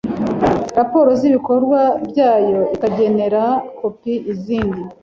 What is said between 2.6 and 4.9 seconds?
ikagenera kopi izindi